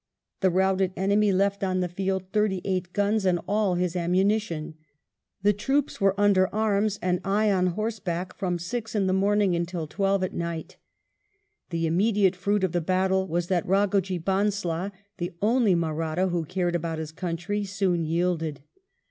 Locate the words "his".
3.75-3.93, 16.97-17.11